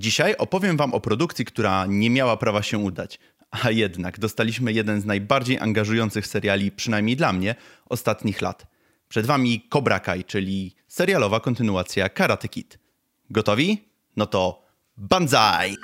[0.00, 3.18] Dzisiaj opowiem Wam o produkcji, która nie miała prawa się udać.
[3.50, 7.54] A jednak dostaliśmy jeden z najbardziej angażujących seriali, przynajmniej dla mnie,
[7.88, 8.66] ostatnich lat.
[9.08, 12.78] Przed Wami Cobra Kai, czyli serialowa kontynuacja Karate Kid.
[13.30, 13.88] Gotowi?
[14.16, 14.62] No to
[14.96, 15.76] banzai!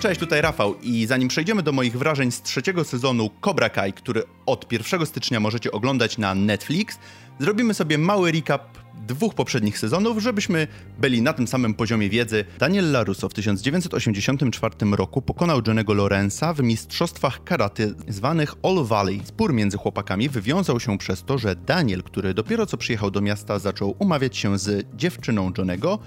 [0.00, 4.22] Cześć, tutaj Rafał i zanim przejdziemy do moich wrażeń z trzeciego sezonu Cobra Kai, który
[4.46, 6.98] od 1 stycznia możecie oglądać na Netflix,
[7.38, 8.62] zrobimy sobie mały recap
[8.94, 10.66] dwóch poprzednich sezonów, żebyśmy
[10.98, 12.44] byli na tym samym poziomie wiedzy.
[12.58, 19.20] Daniel LaRusso w 1984 roku pokonał Johnego Lorenza w mistrzostwach karate zwanych All Valley.
[19.24, 23.58] Spór między chłopakami wywiązał się przez to, że Daniel, który dopiero co przyjechał do miasta,
[23.58, 25.98] zaczął umawiać się z dziewczyną Johnego,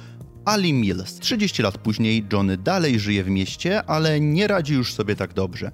[0.46, 1.20] Ali Mills.
[1.20, 5.72] 30 lat później Johnny dalej żyje w mieście, ale nie radzi już sobie tak dobrze.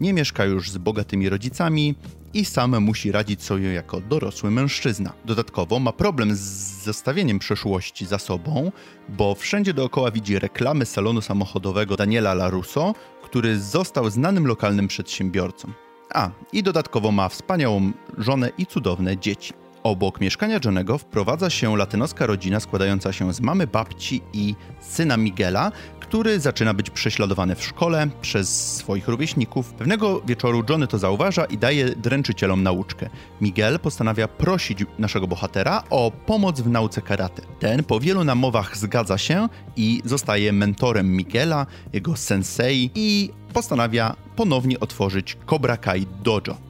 [0.00, 1.94] Nie mieszka już z bogatymi rodzicami
[2.34, 5.12] i sam musi radzić sobie jako dorosły mężczyzna.
[5.24, 6.40] Dodatkowo ma problem z
[6.84, 8.72] zostawieniem przeszłości za sobą,
[9.08, 15.72] bo wszędzie dookoła widzi reklamy salonu samochodowego Daniela LaRusso, który został znanym lokalnym przedsiębiorcą.
[16.14, 19.52] A, i dodatkowo ma wspaniałą żonę i cudowne dzieci.
[19.82, 25.72] Obok mieszkania Johnego wprowadza się latynoska rodzina składająca się z mamy, babci i syna Miguela,
[26.00, 29.72] który zaczyna być prześladowany w szkole przez swoich rówieśników.
[29.72, 33.10] Pewnego wieczoru Johnny to zauważa i daje dręczycielom nauczkę.
[33.40, 37.42] Miguel postanawia prosić naszego bohatera o pomoc w nauce karate.
[37.58, 44.80] Ten po wielu namowach zgadza się i zostaje mentorem Miguela, jego sensei i postanawia ponownie
[44.80, 46.67] otworzyć Cobra Kai Dojo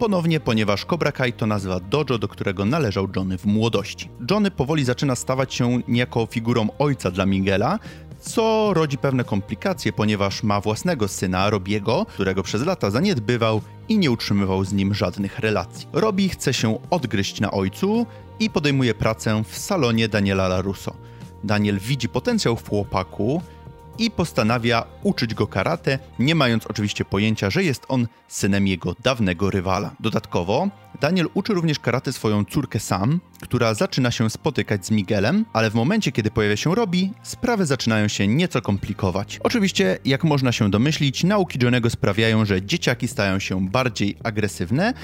[0.00, 4.08] ponownie, ponieważ Cobra Kai to nazwa dojo, do którego należał Johnny w młodości.
[4.30, 7.78] Johnny powoli zaczyna stawać się niejako figurą ojca dla Miguela,
[8.20, 14.10] co rodzi pewne komplikacje, ponieważ ma własnego syna, Robiego, którego przez lata zaniedbywał i nie
[14.10, 15.86] utrzymywał z nim żadnych relacji.
[15.92, 18.06] Robi chce się odgryźć na ojcu
[18.40, 20.94] i podejmuje pracę w salonie Daniela LaRusso.
[21.44, 23.42] Daniel widzi potencjał w chłopaku
[24.00, 29.50] i postanawia uczyć go karate, nie mając oczywiście pojęcia, że jest on synem jego dawnego
[29.50, 29.94] rywala.
[30.00, 30.68] Dodatkowo,
[31.00, 35.74] Daniel uczy również karate swoją córkę Sam, która zaczyna się spotykać z Miguelem, ale w
[35.74, 39.40] momencie, kiedy pojawia się Robi, sprawy zaczynają się nieco komplikować.
[39.42, 44.94] Oczywiście, jak można się domyślić, nauki Johnego sprawiają, że dzieciaki stają się bardziej agresywne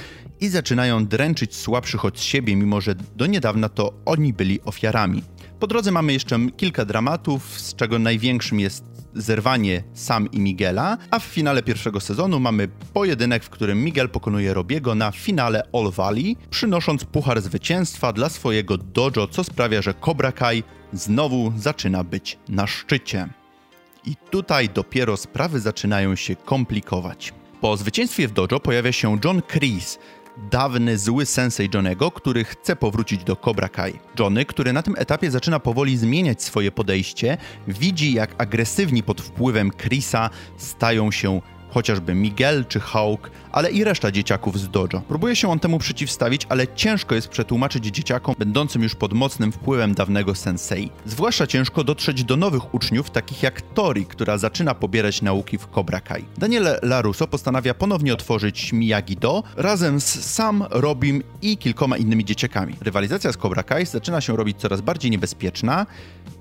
[0.41, 5.23] i zaczynają dręczyć słabszych od siebie, mimo że do niedawna to oni byli ofiarami.
[5.61, 11.19] Po drodze mamy jeszcze kilka dramatów, z czego największym jest zerwanie Sam i Miguela, a
[11.19, 16.37] w finale pierwszego sezonu mamy pojedynek, w którym Miguel pokonuje Robiego na finale All Valley,
[16.51, 22.67] przynosząc puchar zwycięstwa dla swojego dojo, co sprawia, że Cobra Kai znowu zaczyna być na
[22.67, 23.29] szczycie.
[24.05, 27.33] I tutaj dopiero sprawy zaczynają się komplikować.
[27.61, 29.99] Po zwycięstwie w dojo pojawia się John Kreese,
[30.51, 33.99] dawny zły sensei Johnego, który chce powrócić do Cobra Kai.
[34.19, 37.37] Johnny, który na tym etapie zaczyna powoli zmieniać swoje podejście,
[37.69, 41.41] widzi jak agresywni pod wpływem Chrisa stają się
[41.71, 45.01] chociażby Miguel czy Hawk, ale i reszta dzieciaków z dojo.
[45.09, 49.95] Próbuje się on temu przeciwstawić, ale ciężko jest przetłumaczyć dzieciakom będącym już pod mocnym wpływem
[49.95, 50.91] dawnego sensei.
[51.07, 56.01] Zwłaszcza ciężko dotrzeć do nowych uczniów, takich jak Tori, która zaczyna pobierać nauki w Cobra
[56.01, 56.25] Kai.
[56.39, 62.75] Daniel LaRusso postanawia ponownie otworzyć Miyagi-Do razem z Sam, Robim i kilkoma innymi dzieciakami.
[62.81, 65.87] Rywalizacja z Cobra Kai zaczyna się robić coraz bardziej niebezpieczna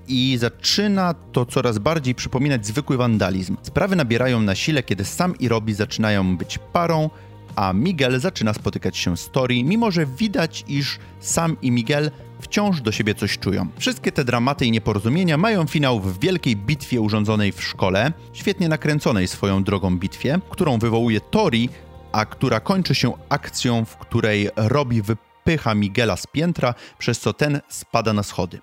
[0.08, 3.58] i zaczyna to coraz bardziej przypominać zwykły wandalizm.
[3.62, 7.10] Sprawy nabierają na sile, kiedy Sam i Robbie zaczynają być parą,
[7.56, 12.12] a Miguel zaczyna spotykać się z Tori, mimo że widać, iż Sam i Miguel
[12.42, 13.68] wciąż do siebie coś czują.
[13.78, 19.28] Wszystkie te dramaty i nieporozumienia mają finał w wielkiej bitwie urządzonej w szkole, świetnie nakręconej
[19.28, 21.70] swoją drogą bitwie, którą wywołuje Tori,
[22.12, 27.62] a która kończy się akcją, w której Robbie wypycha Miguela z piętra, przez co ten
[27.70, 28.60] spada na schody.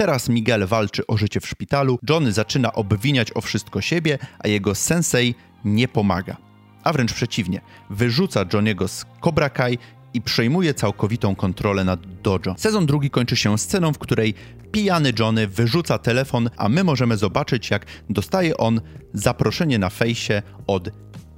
[0.00, 4.74] Teraz Miguel walczy o życie w szpitalu, Johnny zaczyna obwiniać o wszystko siebie, a jego
[4.74, 5.34] sensei
[5.64, 6.36] nie pomaga.
[6.84, 9.78] A wręcz przeciwnie, wyrzuca Johniego z Cobra Kai
[10.14, 12.54] i przejmuje całkowitą kontrolę nad dojo.
[12.58, 14.34] Sezon drugi kończy się sceną, w której
[14.72, 18.80] pijany Johnny wyrzuca telefon, a my możemy zobaczyć, jak dostaje on
[19.14, 20.88] zaproszenie na fejsie od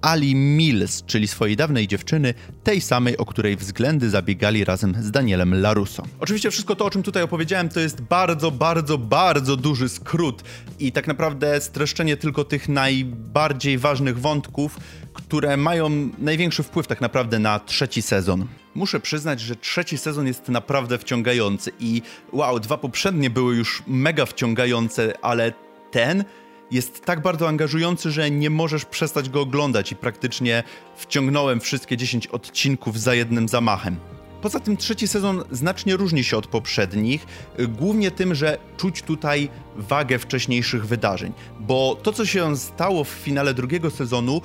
[0.02, 2.34] Ali Mills, czyli swojej dawnej dziewczyny,
[2.64, 6.02] tej samej, o której względy zabiegali razem z Danielem Larusso.
[6.20, 10.43] Oczywiście wszystko to, o czym tutaj opowiedziałem, to jest bardzo, bardzo, bardzo duży skrót
[10.78, 14.76] i tak naprawdę streszczenie tylko tych najbardziej ważnych wątków,
[15.12, 18.46] które mają największy wpływ tak naprawdę na trzeci sezon.
[18.75, 22.02] Muszę przyznać, że trzeci sezon jest naprawdę wciągający i
[22.32, 25.52] wow, dwa poprzednie były już mega wciągające, ale
[25.90, 26.25] ten
[26.72, 30.62] jest tak bardzo angażujący, że nie możesz przestać go oglądać i praktycznie
[30.96, 33.96] wciągnąłem wszystkie 10 odcinków za jednym zamachem.
[34.42, 37.26] Poza tym trzeci sezon znacznie różni się od poprzednich,
[37.69, 43.54] głównie tym, że czuć tutaj wagę wcześniejszych wydarzeń, bo to, co się stało w finale
[43.54, 44.40] drugiego sezonu,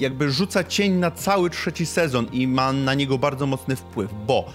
[0.00, 4.52] jakby rzuca cień na cały trzeci sezon i ma na niego bardzo mocny wpływ, bo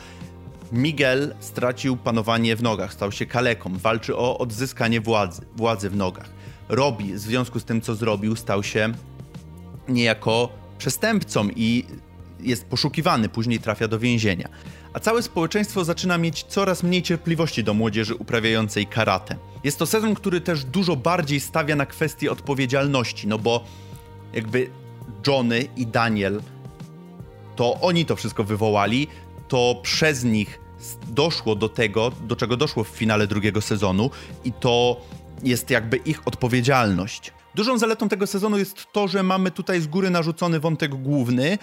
[0.71, 6.34] Miguel stracił panowanie w nogach, stał się kaleką, walczy o odzyskanie władzy, władzy w nogach.
[6.69, 8.93] Robi, w związku z tym, co zrobił, stał się
[9.87, 11.85] niejako przestępcą i
[12.39, 14.49] jest poszukiwany, później trafia do więzienia.
[14.93, 19.35] A całe społeczeństwo zaczyna mieć coraz mniej cierpliwości do młodzieży uprawiającej karate.
[19.63, 23.63] Jest to sezon, który też dużo bardziej stawia na kwestię odpowiedzialności, no bo
[24.33, 24.69] jakby
[25.27, 26.41] Johnny i Daniel
[27.55, 29.07] to oni to wszystko wywołali,
[29.47, 30.59] to przez nich
[31.07, 34.09] doszło do tego, do czego doszło w finale drugiego sezonu
[34.43, 35.01] i to
[35.43, 37.31] jest jakby ich odpowiedzialność.
[37.55, 41.57] Dużą zaletą tego sezonu jest to, że mamy tutaj z góry narzucony wątek główny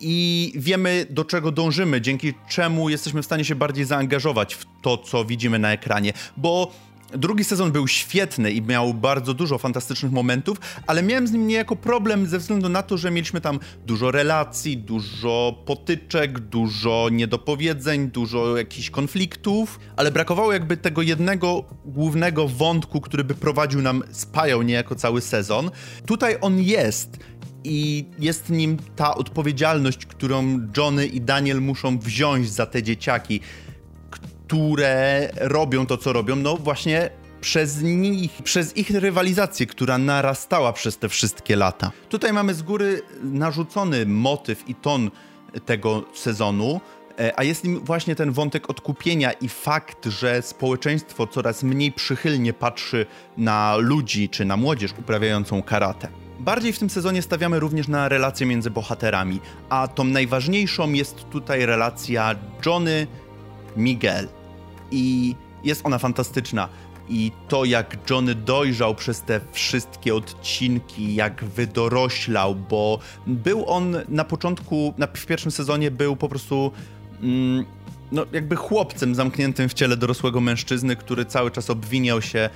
[0.00, 4.98] i wiemy do czego dążymy, dzięki czemu jesteśmy w stanie się bardziej zaangażować w to,
[4.98, 6.72] co widzimy na ekranie, bo
[7.12, 11.76] Drugi sezon był świetny i miał bardzo dużo fantastycznych momentów, ale miałem z nim niejako
[11.76, 18.56] problem ze względu na to, że mieliśmy tam dużo relacji, dużo potyczek, dużo niedopowiedzeń, dużo
[18.56, 24.94] jakichś konfliktów, ale brakowało jakby tego jednego głównego wątku, który by prowadził nam, spajał niejako
[24.94, 25.70] cały sezon.
[26.06, 27.18] Tutaj on jest
[27.64, 33.40] i jest nim ta odpowiedzialność, którą Johnny i Daniel muszą wziąć za te dzieciaki
[34.48, 37.10] które robią to, co robią, no właśnie
[37.40, 41.90] przez nich, przez ich rywalizację, która narastała przez te wszystkie lata.
[42.08, 45.10] Tutaj mamy z góry narzucony motyw i ton
[45.66, 46.80] tego sezonu,
[47.18, 52.52] e, a jest nim właśnie ten wątek odkupienia i fakt, że społeczeństwo coraz mniej przychylnie
[52.52, 53.06] patrzy
[53.36, 56.08] na ludzi czy na młodzież uprawiającą karate.
[56.40, 61.66] Bardziej w tym sezonie stawiamy również na relacje między bohaterami, a tą najważniejszą jest tutaj
[61.66, 62.34] relacja
[62.66, 63.06] Johnny
[63.76, 64.37] Miguel
[64.90, 66.68] i jest ona fantastyczna.
[67.08, 74.24] I to, jak Johnny dojrzał przez te wszystkie odcinki, jak wydoroślał, bo był on na
[74.24, 76.72] początku, na, w pierwszym sezonie był po prostu
[77.22, 77.64] mm,
[78.12, 82.50] no, jakby chłopcem zamkniętym w ciele dorosłego mężczyzny, który cały czas obwiniał się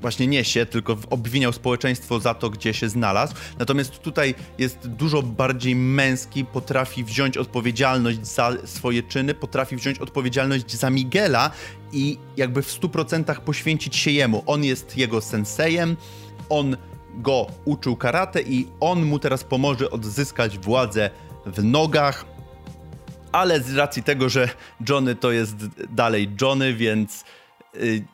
[0.00, 3.34] właśnie nie się, tylko obwiniał społeczeństwo za to, gdzie się znalazł.
[3.58, 10.76] Natomiast tutaj jest dużo bardziej męski, potrafi wziąć odpowiedzialność za swoje czyny, potrafi wziąć odpowiedzialność
[10.76, 11.50] za Miguela
[11.92, 14.42] i jakby w 100% poświęcić się jemu.
[14.46, 15.96] On jest jego sensejem,
[16.48, 16.76] on
[17.14, 21.10] go uczył karate i on mu teraz pomoże odzyskać władzę
[21.46, 22.24] w nogach.
[23.32, 24.48] Ale z racji tego, że
[24.88, 25.56] Johnny to jest
[25.90, 27.24] dalej Johnny, więc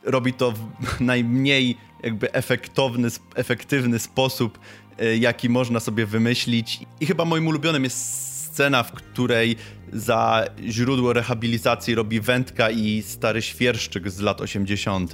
[0.02, 4.58] robi to w najmniej jakby efektowny, efektywny sposób,
[5.02, 6.80] y, jaki można sobie wymyślić.
[7.00, 8.24] I chyba moim ulubionym jest
[8.54, 9.56] scena, w której
[9.92, 15.12] za źródło rehabilitacji robi wędka i stary świerszczyk z lat 80.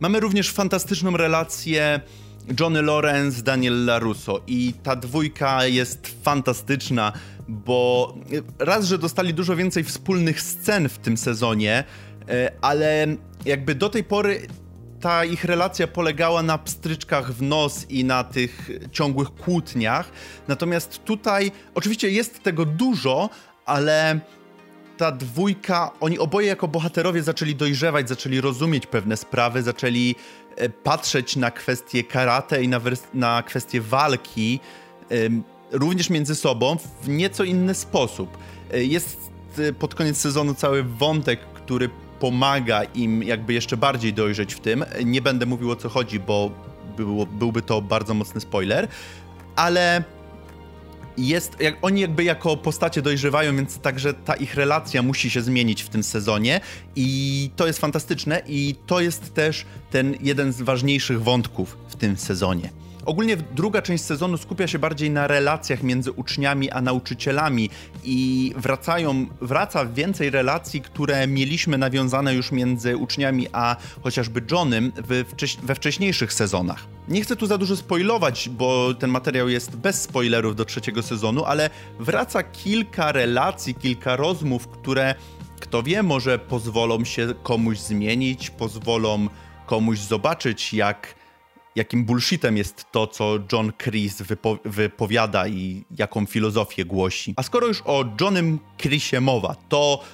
[0.00, 2.00] Mamy również fantastyczną relację
[2.60, 7.12] Johnny Lawrence, Daniel LaRusso i ta dwójka jest fantastyczna,
[7.48, 8.14] bo
[8.58, 11.84] raz, że dostali dużo więcej wspólnych scen w tym sezonie,
[12.60, 13.06] ale
[13.44, 14.46] jakby do tej pory
[15.00, 20.12] ta ich relacja polegała na pstryczkach w nos i na tych ciągłych kłótniach.
[20.48, 23.30] Natomiast tutaj oczywiście jest tego dużo,
[23.66, 24.20] ale
[24.96, 30.14] ta dwójka, oni oboje jako bohaterowie zaczęli dojrzewać, zaczęli rozumieć pewne sprawy, zaczęli
[30.56, 32.80] e, patrzeć na kwestie karate i na,
[33.14, 34.60] na kwestie walki
[35.72, 38.38] również między sobą w nieco inny sposób.
[38.72, 39.32] E, jest
[39.78, 41.90] pod koniec sezonu cały wątek, który
[42.22, 44.84] pomaga im jakby jeszcze bardziej dojrzeć w tym.
[45.04, 46.50] Nie będę mówił o co chodzi, bo
[46.96, 48.88] było, byłby to bardzo mocny spoiler,
[49.56, 50.04] ale
[51.18, 55.82] jest, jak, oni jakby jako postacie dojrzewają, więc także ta ich relacja musi się zmienić
[55.82, 56.60] w tym sezonie
[56.96, 62.16] i to jest fantastyczne i to jest też ten jeden z ważniejszych wątków w tym
[62.16, 62.70] sezonie.
[63.04, 67.70] Ogólnie druga część sezonu skupia się bardziej na relacjach między uczniami a nauczycielami
[68.04, 74.92] i wracają, wraca więcej relacji, które mieliśmy nawiązane już między uczniami a chociażby Johnem
[75.62, 76.86] we, wcześniejszych sezonach.
[77.08, 81.44] Nie chcę tu za dużo spoilować, bo ten materiał jest bez spoilerów do trzeciego sezonu,
[81.44, 85.14] ale wraca kilka relacji, kilka rozmów, które
[85.60, 89.28] kto wie, może pozwolą się komuś zmienić, pozwolą
[89.66, 91.21] komuś zobaczyć, jak
[91.76, 97.34] jakim bullshitem jest to, co John Chris wypo wypowiada i jaką filozofię głosi.
[97.36, 100.04] A skoro już o Johnem Chrisie mowa, to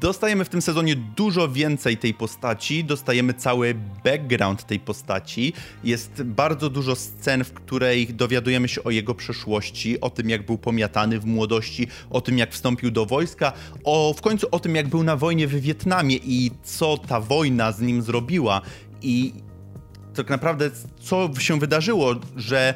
[0.00, 5.52] Dostajemy w tym sezonie dużo więcej tej postaci, dostajemy cały background tej postaci.
[5.84, 10.58] Jest bardzo dużo scen, w której dowiadujemy się o jego przeszłości, o tym, jak był
[10.58, 13.52] pomiatany w młodości, o tym, jak wstąpił do wojska,
[13.84, 17.72] o w końcu o tym, jak był na wojnie w Wietnamie i co ta wojna
[17.72, 18.60] z nim zrobiła.
[19.02, 19.32] I
[20.16, 20.70] tak naprawdę,
[21.00, 22.74] co się wydarzyło, że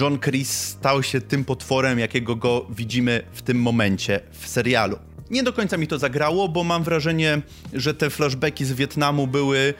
[0.00, 4.98] John Chris stał się tym potworem, jakiego go widzimy w tym momencie w serialu.
[5.30, 9.74] Nie do końca mi to zagrało, bo mam wrażenie, że te flashbacki z Wietnamu były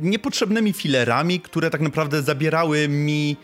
[0.00, 3.36] niepotrzebnymi filerami, które tak naprawdę zabierały mi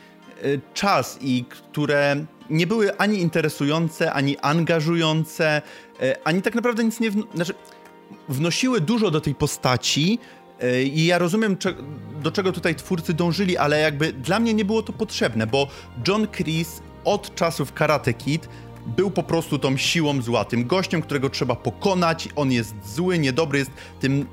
[0.43, 0.43] e,
[0.75, 5.63] czas i które nie były ani interesujące, ani angażujące,
[6.03, 7.11] e, ani tak naprawdę nic nie.
[7.11, 7.55] Wno znaczy,
[8.29, 10.19] wnosiły dużo do tej postaci.
[10.85, 11.57] I ja rozumiem,
[12.23, 15.69] do czego tutaj twórcy dążyli, ale jakby dla mnie nie było to potrzebne, bo
[16.09, 18.49] John Chris od czasów Karate Kid
[18.87, 22.29] był po prostu tą siłą zła, tym gościem, którego trzeba pokonać.
[22.37, 24.27] On jest zły, niedobry, jest tym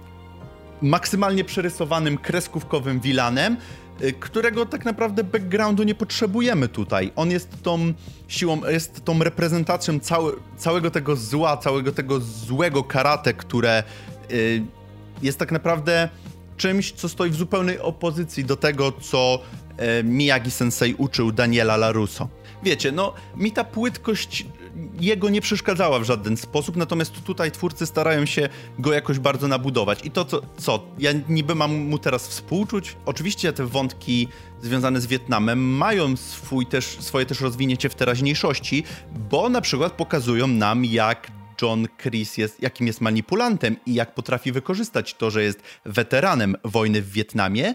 [0.82, 3.58] maksymalnie przerysowanym, kreskówkowym vilanem,
[4.04, 7.12] y, którego tak naprawdę backgroundu nie potrzebujemy tutaj.
[7.16, 7.94] On jest tą
[8.28, 13.84] siłą, jest tą reprezentacją całe, całego tego zła, całego tego złego karate, które
[14.32, 14.62] y,
[15.22, 16.10] jest tak naprawdę
[16.58, 19.40] czymś, co stoi w zupełnej opozycji do tego, co
[20.00, 22.28] y, Miyagi-sensei uczył Daniela LaRusso
[22.64, 24.46] wiecie, no mi ta płytkość
[25.00, 28.50] jego nie przeszkadzała w żaden sposób, natomiast tutaj twórcy starają się
[28.80, 30.06] go jakoś bardzo nabudować.
[30.06, 32.96] I to co, co ja niby mam mu teraz współczuć?
[33.06, 34.28] Oczywiście te wątki
[34.62, 38.84] związane z Wietnamem mają swój też, swoje też rozwinięcie w teraźniejszości,
[39.30, 44.52] bo na przykład pokazują nam, jak John Chris jest, jakim jest manipulantem i jak potrafi
[44.52, 47.74] wykorzystać to, że jest weteranem wojny w Wietnamie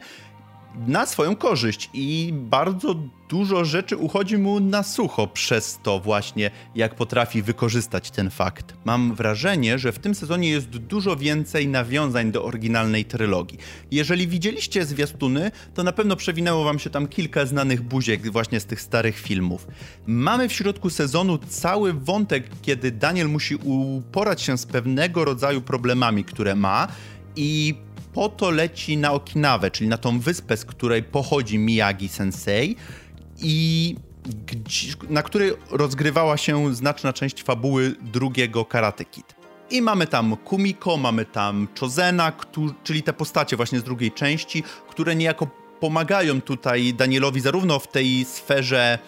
[0.86, 2.94] na swoją korzyść i bardzo
[3.28, 8.74] dużo rzeczy uchodzi mu na sucho przez to właśnie, jak potrafi wykorzystać ten fakt.
[8.84, 13.58] Mam wrażenie, że w tym sezonie jest dużo więcej nawiązań do oryginalnej trylogii.
[13.90, 18.64] Jeżeli widzieliście zwiastuny, to na pewno przewinęło wam się tam kilka znanych buziek właśnie z
[18.64, 19.66] tych starych filmów.
[20.06, 26.24] Mamy w środku sezonu cały wątek, kiedy Daniel musi uporać się z pewnego rodzaju problemami,
[26.24, 26.88] które ma
[27.36, 27.74] i
[28.14, 32.76] po to leci na Okinawę, czyli na tą wyspę, z której pochodzi Miyagi-sensei
[33.42, 33.96] i
[35.08, 39.34] na której rozgrywała się znaczna część fabuły drugiego Karate Kid.
[39.70, 42.32] I mamy tam Kumiko, mamy tam Chozena,
[42.84, 45.46] czyli te postacie właśnie z drugiej części, które niejako
[45.80, 48.98] pomagają tutaj Danielowi zarówno w tej sferze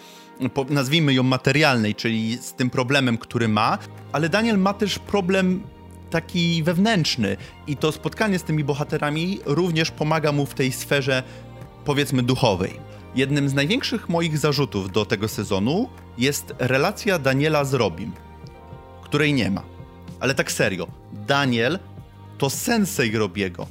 [0.68, 3.78] nazwijmy ją materialnej, czyli z tym problemem, który ma,
[4.12, 5.62] ale Daniel ma też problem
[6.10, 7.36] taki wewnętrzny
[7.66, 11.22] i to spotkanie z tymi bohaterami również pomaga mu w tej sferze,
[11.84, 12.80] powiedzmy, duchowej.
[13.14, 18.12] Jednym z największych moich zarzutów do tego sezonu jest relacja Daniela z Robim,
[19.02, 19.62] której nie ma.
[20.20, 21.78] Ale tak serio, Daniel
[22.38, 23.66] to sensei Robiego,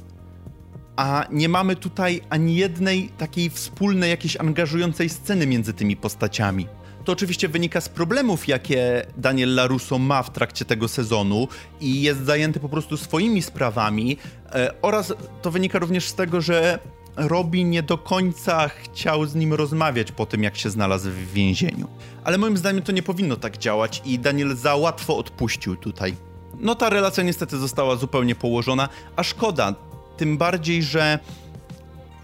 [0.96, 6.66] a nie mamy tutaj ani jednej takiej wspólnej, jakiejś angażującej sceny między tymi postaciami.
[7.06, 11.48] To oczywiście wynika z problemów, jakie Daniel LaRusso ma w trakcie tego sezonu
[11.80, 14.16] i jest zajęty po prostu swoimi sprawami
[14.52, 16.78] e, oraz to wynika również z tego, że
[17.16, 21.88] Robi nie do końca chciał z nim rozmawiać po tym, jak się znalazł w więzieniu.
[22.24, 26.14] Ale moim zdaniem to nie powinno tak działać i Daniel za łatwo odpuścił tutaj.
[26.58, 29.74] No ta relacja niestety została zupełnie położona, a szkoda.
[30.16, 31.18] Tym bardziej, że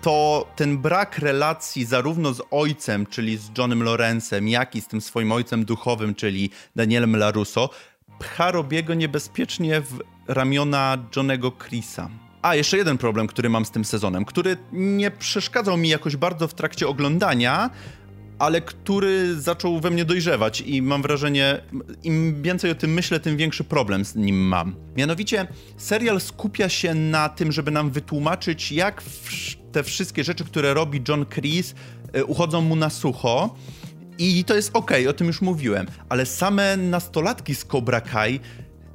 [0.02, 5.00] to ten brak relacji zarówno z ojcem, czyli z Johnem Lorenzem, jak i z tym
[5.00, 7.70] swoim ojcem duchowym, czyli Danielem LaRusso,
[8.18, 12.08] pcha Robiego niebezpiecznie w ramiona Johnego Chrisa.
[12.42, 16.48] A, jeszcze jeden problem, który mam z tym sezonem, który nie przeszkadzał mi jakoś bardzo
[16.48, 17.70] w trakcie oglądania,
[18.42, 21.60] ale który zaczął we mnie dojrzewać i mam wrażenie,
[22.02, 24.76] im więcej o tym myślę, tym większy problem z nim mam.
[24.96, 25.46] Mianowicie,
[25.76, 29.02] serial skupia się na tym, żeby nam wytłumaczyć, jak
[29.72, 31.74] te wszystkie rzeczy, które robi John Chris,
[32.12, 33.54] e, uchodzą mu na sucho.
[34.18, 38.40] I to jest ok, o tym już mówiłem, ale same nastolatki z Cobra Kai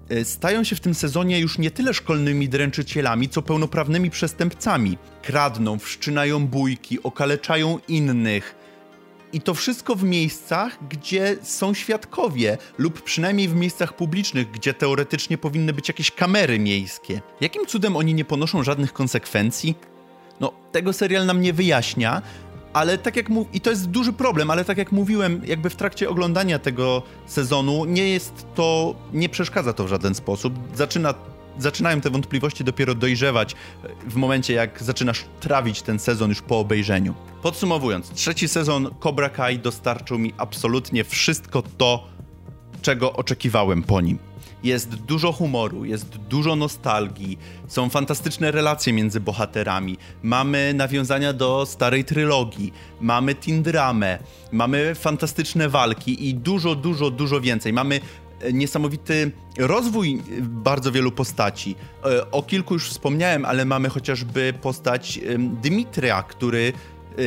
[0.09, 4.97] e, stają się w tym sezonie już nie tyle szkolnymi dręczycielami, co pełnoprawnymi przestępcami.
[5.21, 8.56] Kradną, wszczynają bójki, okaleczają innych.
[9.33, 15.37] I to wszystko w miejscach, gdzie są świadkowie, lub przynajmniej w miejscach publicznych, gdzie teoretycznie
[15.37, 17.21] powinny być jakieś kamery miejskie.
[17.41, 19.75] Jakim cudem oni nie ponoszą żadnych konsekwencji?
[20.39, 22.21] No, tego serial nam nie wyjaśnia,
[22.73, 23.47] ale tak jak mów...
[23.53, 27.85] i to jest duży problem, ale tak jak mówiłem, jakby w trakcie oglądania tego sezonu
[27.85, 30.53] nie jest to, nie przeszkadza to w żaden sposób.
[30.75, 31.13] Zaczyna,
[31.59, 33.55] zaczynają te wątpliwości dopiero dojrzewać
[34.07, 37.13] w momencie, jak zaczynasz trawić ten sezon już po obejrzeniu.
[37.41, 42.07] Podsumowując, trzeci sezon Cobra Kai dostarczył mi absolutnie wszystko to,
[42.81, 44.19] czego oczekiwałem po nim.
[44.63, 47.37] Jest dużo humoru, jest dużo nostalgii,
[47.67, 54.19] są fantastyczne relacje między bohaterami, mamy nawiązania do starej trylogii, mamy teen dramę,
[54.51, 57.73] mamy fantastyczne walki i dużo, dużo, dużo więcej.
[57.73, 57.99] Mamy e,
[58.53, 61.75] niesamowity rozwój bardzo wielu postaci.
[62.05, 66.73] E, o kilku już wspomniałem, ale mamy chociażby postać Dymitria, który
[67.17, 67.21] e,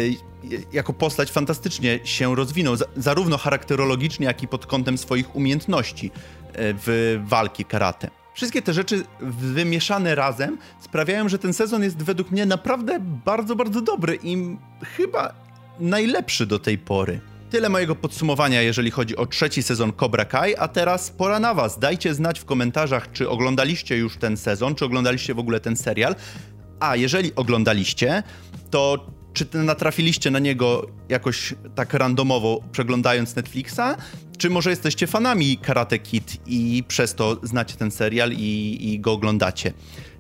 [0.73, 6.11] jako postać fantastycznie się rozwinął, zarówno charakterologicznie, jak i pod kątem swoich umiejętności
[6.55, 8.11] w walki karate.
[8.35, 13.81] Wszystkie te rzeczy wymieszane razem sprawiają, że ten sezon jest według mnie naprawdę bardzo, bardzo
[13.81, 14.57] dobry i
[14.97, 15.35] chyba
[15.81, 17.21] najlepszy do tej pory.
[17.51, 21.79] Tyle mojego podsumowania, jeżeli chodzi o trzeci sezon Cobra Kai, a teraz pora na Was.
[21.79, 26.15] Dajcie znać w komentarzach, czy oglądaliście już ten sezon, czy oglądaliście w ogóle ten serial.
[26.81, 28.23] A jeżeli oglądaliście,
[28.71, 33.97] to czy natrafiliście na niego jakoś tak randomowo przeglądając Netflixa?
[34.39, 39.13] Czy może jesteście fanami Karate Kid i przez to znacie ten serial i, i go
[39.13, 39.73] oglądacie?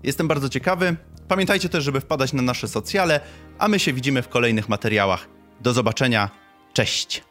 [0.02, 0.96] Jestem bardzo ciekawy.
[1.28, 3.20] Pamiętajcie też, żeby wpadać na nasze socjale,
[3.58, 5.28] a my się widzimy w kolejnych materiałach.
[5.60, 6.39] Do zobaczenia.
[6.72, 7.22] Cześć!